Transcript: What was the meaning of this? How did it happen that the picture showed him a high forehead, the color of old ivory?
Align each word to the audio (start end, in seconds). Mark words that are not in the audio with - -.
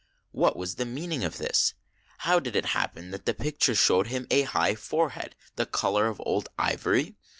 What 0.31 0.57
was 0.57 0.77
the 0.77 0.85
meaning 0.85 1.23
of 1.23 1.37
this? 1.37 1.75
How 2.17 2.39
did 2.39 2.55
it 2.55 2.65
happen 2.73 3.11
that 3.11 3.27
the 3.27 3.35
picture 3.35 3.75
showed 3.75 4.07
him 4.07 4.25
a 4.31 4.41
high 4.41 4.73
forehead, 4.73 5.35
the 5.57 5.67
color 5.67 6.07
of 6.07 6.19
old 6.25 6.49
ivory? 6.57 7.17